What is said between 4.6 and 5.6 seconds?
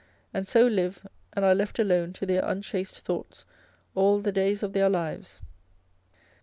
of their lives.